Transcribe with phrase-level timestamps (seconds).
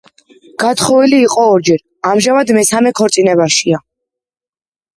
[0.61, 3.85] გათხოვილი იყო ორჯერ, ამჟამად მესამე ქორწინებაშია.